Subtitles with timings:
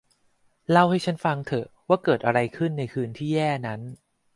[0.71, 3.81] เล่าให้ฉันฟังเถอะว่าเกิดอะไรขึ้นในคืนที่แย่นั้น